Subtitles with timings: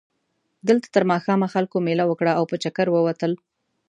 [0.67, 3.31] دلته تر ماښامه خلکو مېله وکړه او په چکر ووتل.